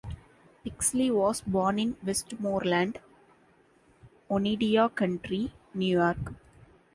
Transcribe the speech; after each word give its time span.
Pixley 0.65 1.11
was 1.13 1.41
born 1.41 1.77
in 1.77 1.95
Westmoreland, 2.03 2.99
Oneida 4.31 4.89
County, 4.89 5.53
New 5.75 5.95
York. 5.99 6.33